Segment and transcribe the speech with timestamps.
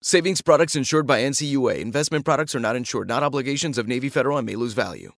[0.00, 1.80] Savings products insured by NCUA.
[1.80, 5.10] Investment products are not insured, not obligations of Navy Federal and may lose value.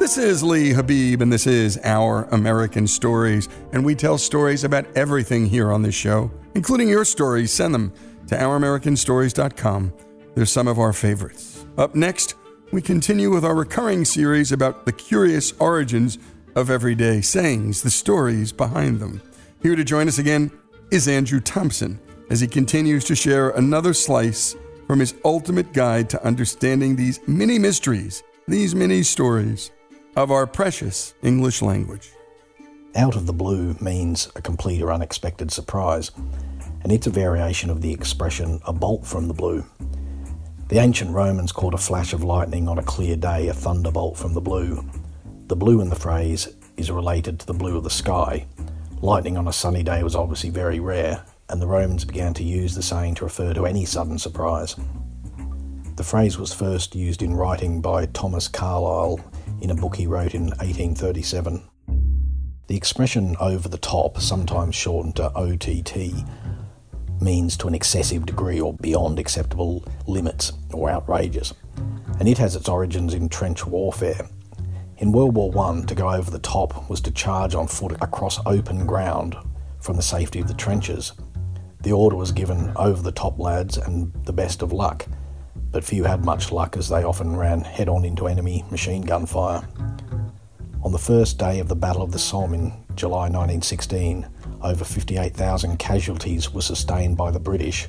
[0.00, 3.48] This is Lee Habib, and this is Our American Stories.
[3.72, 7.52] And we tell stories about everything here on this show, including your stories.
[7.52, 7.92] Send them
[8.26, 9.92] to OurAmericanStories.com.
[10.34, 11.64] They're some of our favorites.
[11.78, 12.34] Up next,
[12.72, 16.18] we continue with our recurring series about the curious origins
[16.54, 19.20] of everyday sayings, the stories behind them.
[19.60, 20.52] Here to join us again
[20.92, 21.98] is Andrew Thompson
[22.30, 24.54] as he continues to share another slice
[24.86, 29.72] from his ultimate guide to understanding these mini mysteries, these mini stories
[30.14, 32.10] of our precious English language.
[32.94, 36.12] Out of the blue means a complete or unexpected surprise,
[36.82, 39.64] and it's a variation of the expression a bolt from the blue.
[40.70, 44.34] The ancient Romans called a flash of lightning on a clear day a thunderbolt from
[44.34, 44.88] the blue.
[45.48, 48.46] The blue in the phrase is related to the blue of the sky.
[49.02, 52.76] Lightning on a sunny day was obviously very rare, and the Romans began to use
[52.76, 54.76] the saying to refer to any sudden surprise.
[55.96, 59.18] The phrase was first used in writing by Thomas Carlyle
[59.60, 61.64] in a book he wrote in 1837.
[62.68, 66.24] The expression over the top, sometimes shortened to OTT,
[67.20, 71.54] means to an excessive degree or beyond acceptable limits or outrageous,
[72.18, 74.28] and it has its origins in trench warfare.
[74.98, 78.38] In World War I, to go over the top was to charge on foot across
[78.44, 79.34] open ground
[79.80, 81.12] from the safety of the trenches.
[81.80, 85.06] The order was given over the top lads and the best of luck,
[85.72, 89.24] but few had much luck as they often ran head on into enemy machine gun
[89.24, 89.66] fire.
[90.82, 94.26] On the first day of the Battle of the Somme in July 1916,
[94.62, 97.88] over 58,000 casualties were sustained by the British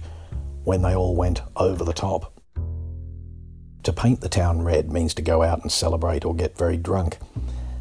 [0.63, 2.33] when they all went over the top.
[3.83, 7.17] To paint the town red means to go out and celebrate or get very drunk,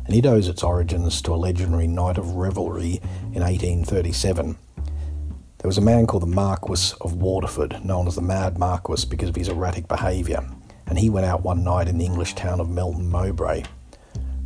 [0.07, 3.01] and it owes its origins to a legendary night of revelry
[3.33, 4.57] in 1837.
[5.59, 9.29] There was a man called the Marquis of Waterford, known as the Mad Marquis because
[9.29, 10.43] of his erratic behaviour,
[10.87, 13.65] and he went out one night in the English town of Melton Mowbray.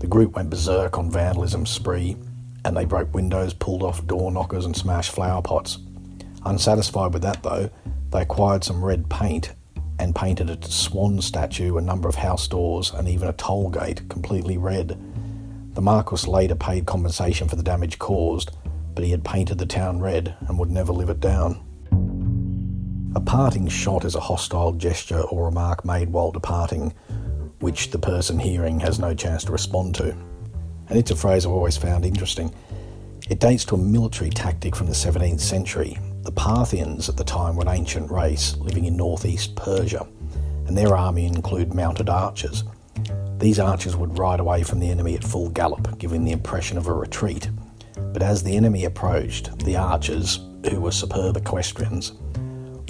[0.00, 2.17] The group went berserk on vandalism spree,
[2.64, 5.78] and they broke windows, pulled off door knockers, and smashed flower pots.
[6.44, 7.70] Unsatisfied with that, though,
[8.11, 9.52] they acquired some red paint
[9.99, 14.08] and painted a swan statue, a number of house doors, and even a toll gate
[14.08, 14.99] completely red.
[15.75, 18.50] The Marquis later paid compensation for the damage caused,
[18.94, 21.60] but he had painted the town red and would never live it down.
[23.17, 26.93] A parting shot is a hostile gesture or remark made while departing,
[27.60, 30.17] which the person hearing has no chance to respond to.
[30.88, 32.54] And it's a phrase I've always found interesting.
[33.31, 35.98] It dates to a military tactic from the 17th century.
[36.22, 40.06] The Parthians at the time were an ancient race living in northeast Persia,
[40.66, 42.64] and their army included mounted archers.
[43.38, 46.86] These archers would ride away from the enemy at full gallop, giving the impression of
[46.86, 47.48] a retreat.
[48.12, 50.40] But as the enemy approached, the archers,
[50.70, 52.12] who were superb equestrians,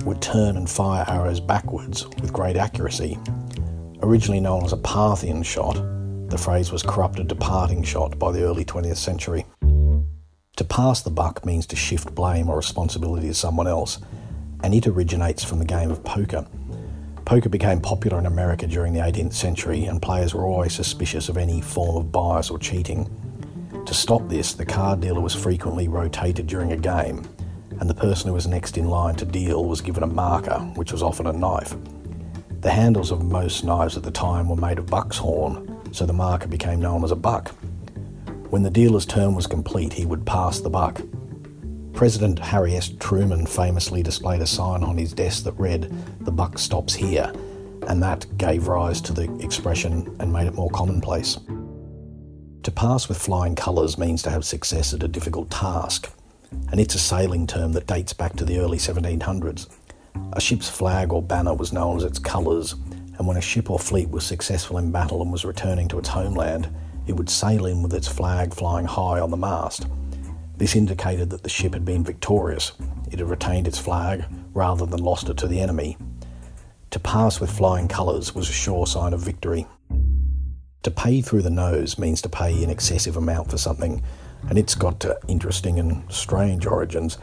[0.05, 3.19] would turn and fire arrows backwards with great accuracy.
[4.03, 5.77] Originally known as a Parthian shot,
[6.35, 9.47] the phrase was corrupted to parting shot by the early 20th century.
[10.57, 14.01] To pass the buck means to shift blame or responsibility to someone else,
[14.65, 16.45] and it originates from the game of poker.
[17.25, 21.37] Poker became popular in America during the 18th century, and players were always suspicious of
[21.37, 23.09] any form of bias or cheating.
[23.87, 27.25] To stop this, the card dealer was frequently rotated during a game,
[27.79, 30.91] and the person who was next in line to deal was given a marker, which
[30.91, 31.77] was often a knife.
[32.61, 36.13] The handles of most knives at the time were made of buck's horn, so the
[36.13, 37.51] marker became known as a buck.
[38.51, 41.01] When the dealer's turn was complete, he would pass the buck.
[41.93, 42.91] President Harry S.
[42.99, 45.93] Truman famously displayed a sign on his desk that read,
[46.23, 47.33] The buck stops here,
[47.87, 51.39] and that gave rise to the expression and made it more commonplace.
[52.65, 56.11] To pass with flying colours means to have success at a difficult task,
[56.73, 59.69] and it's a sailing term that dates back to the early 1700s.
[60.33, 62.75] A ship's flag or banner was known as its colours,
[63.19, 66.09] and when a ship or fleet was successful in battle and was returning to its
[66.09, 66.69] homeland,
[67.07, 69.87] it would sail in with its flag flying high on the mast.
[70.57, 72.73] This indicated that the ship had been victorious.
[73.11, 75.97] It had retained its flag rather than lost it to the enemy.
[76.91, 79.67] To pass with flying colours was a sure sign of victory.
[80.85, 84.03] To pay through the nose means to pay an excessive amount for something,
[84.49, 87.19] and it's got interesting and strange origins.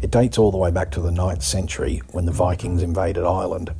[0.00, 3.72] It dates all the way back to the 9th century when the Vikings invaded Ireland.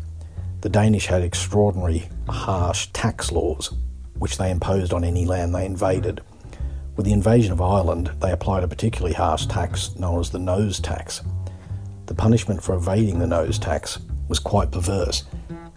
[0.61, 3.73] The Danish had extraordinary, harsh tax laws,
[4.19, 6.21] which they imposed on any land they invaded.
[6.97, 10.81] With the invasion of Ireland, they applied a particularly harsh tax known as the nose
[10.81, 11.23] tax.
[12.07, 15.25] The punishment for evading the nose tax was quite perverse.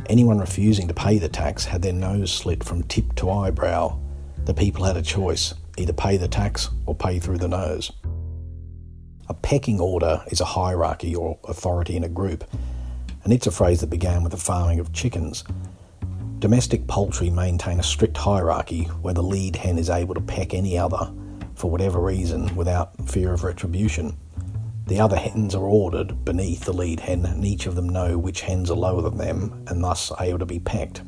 [0.10, 4.00] Anyone refusing to pay the tax had their nose slit from tip to eyebrow.
[4.45, 7.92] The people had a choice either pay the tax or pay through the nose.
[9.30, 12.44] A pecking order is a hierarchy or authority in a group,
[13.23, 15.44] and it's a phrase that began with the farming of chickens.
[16.39, 20.77] Domestic poultry maintain a strict hierarchy where the lead hen is able to peck any
[20.77, 21.12] other
[21.53, 24.18] for whatever reason without fear of retribution.
[24.88, 28.41] The other hens are ordered beneath the lead hen, and each of them know which
[28.41, 31.03] hens are lower than them and thus able to be pecked.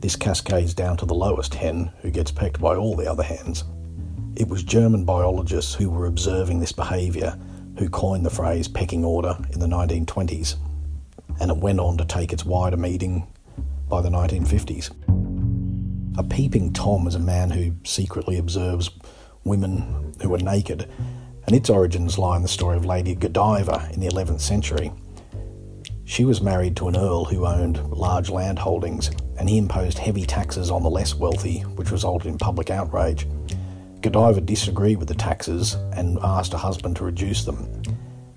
[0.00, 3.64] This cascades down to the lowest hen, who gets pecked by all the other hens.
[4.36, 7.38] It was German biologists who were observing this behaviour
[7.78, 10.56] who coined the phrase pecking order in the 1920s,
[11.42, 13.26] and it went on to take its wider meaning
[13.88, 14.92] by the 1950s.
[16.16, 18.90] A peeping Tom is a man who secretly observes
[19.42, 20.88] women who are naked,
[21.44, 24.92] and its origins lie in the story of Lady Godiva in the 11th century.
[26.04, 30.24] She was married to an earl who owned large land holdings, and he imposed heavy
[30.24, 33.26] taxes on the less wealthy, which resulted in public outrage.
[34.00, 37.81] Godiva disagreed with the taxes and asked her husband to reduce them.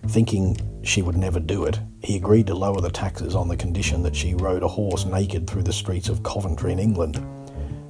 [0.07, 4.03] Thinking she would never do it, he agreed to lower the taxes on the condition
[4.03, 7.23] that she rode a horse naked through the streets of Coventry in England.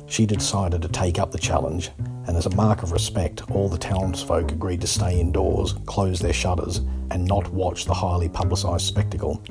[0.08, 1.92] She decided to take up the challenge,
[2.28, 6.34] and as a mark of respect, all the townsfolk agreed to stay indoors, close their
[6.34, 6.78] shutters,
[7.12, 9.44] and not watch the highly publicised spectacle.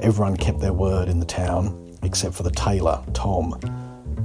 [0.00, 3.58] Everyone kept their word in the town, except for the tailor, Tom,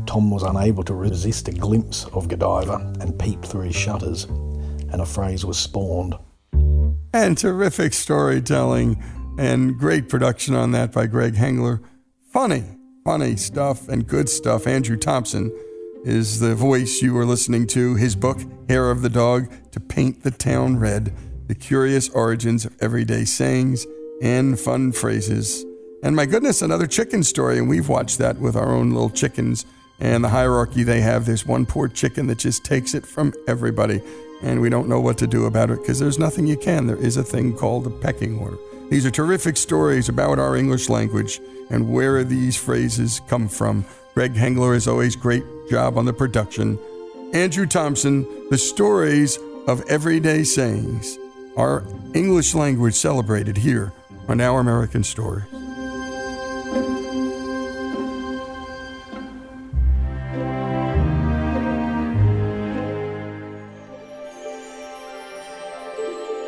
[0.09, 5.01] Tom was unable to resist a glimpse of Godiva and peeped through his shutters, and
[5.01, 6.15] a phrase was spawned.
[7.11, 9.01] And terrific storytelling
[9.39, 11.81] and great production on that by Greg Hengler.
[12.31, 12.63] Funny,
[13.03, 14.67] funny stuff and good stuff.
[14.67, 15.51] Andrew Thompson
[16.03, 17.95] is the voice you are listening to.
[17.95, 21.11] His book, Hair of the Dog, To Paint the Town Red
[21.47, 23.87] The Curious Origins of Everyday Sayings
[24.21, 25.65] and Fun Phrases.
[26.03, 29.65] And my goodness, another chicken story, and we've watched that with our own little chickens
[29.99, 31.25] and the hierarchy they have.
[31.25, 34.01] There's one poor chicken that just takes it from everybody,
[34.41, 36.87] and we don't know what to do about it because there's nothing you can.
[36.87, 38.57] There is a thing called a pecking order.
[38.89, 43.85] These are terrific stories about our English language and where these phrases come from.
[44.15, 46.79] Greg Hengler, is always, great job on the production.
[47.33, 51.19] Andrew Thompson, the stories of everyday sayings,
[51.55, 53.93] our English language celebrated here
[54.27, 55.43] on Our American Story.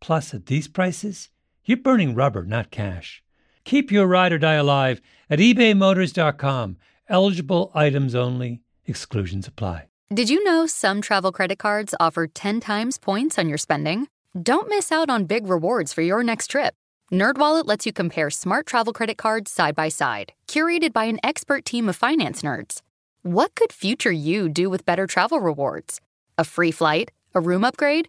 [0.00, 1.30] Plus, at these prices,
[1.64, 3.22] you're burning rubber, not cash.
[3.64, 6.76] Keep your ride or die alive at ebaymotors.com.
[7.08, 9.86] Eligible items only, exclusions apply.
[10.14, 14.06] Did you know some travel credit cards offer 10 times points on your spending?
[14.40, 16.74] Don't miss out on big rewards for your next trip.
[17.12, 21.64] NerdWallet lets you compare smart travel credit cards side by side, curated by an expert
[21.64, 22.82] team of finance nerds.
[23.22, 26.00] What could future you do with better travel rewards?
[26.38, 27.10] A free flight?
[27.34, 28.08] A room upgrade?